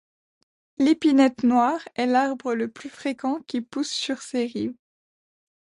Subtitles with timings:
[0.79, 4.73] L'épinette noire est l'arbre le plus fréquent qui pousse sur ses rives.